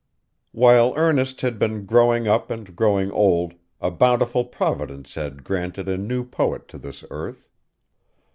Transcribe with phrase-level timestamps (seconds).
[0.51, 5.95] While Ernest had been growing up and growing old, a bountiful Providence had granted a
[5.95, 7.51] new poet to this earth.